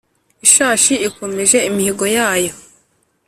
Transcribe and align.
Ishashi 0.45 0.93
ikomeje 1.07 1.57
imihigo 1.69 2.05
yayo 2.15 2.53